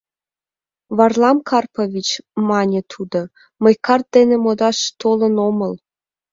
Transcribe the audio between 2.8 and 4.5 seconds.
тудо,— мый карт дене